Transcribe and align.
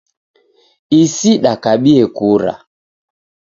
Isi 1.01 1.31
dakabie 1.43 2.03
kura 2.17 2.53